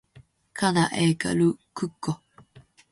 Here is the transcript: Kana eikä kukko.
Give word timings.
Kana 0.59 0.83
eikä 1.03 1.29
kukko. 1.79 2.11